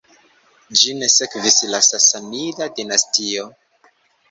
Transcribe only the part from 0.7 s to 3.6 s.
Ĝin sekvis la Sasanida dinastio.